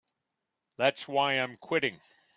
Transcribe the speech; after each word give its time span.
That's 0.77 1.07
why 1.07 1.33
I'm 1.33 1.57
quitting. 1.57 2.01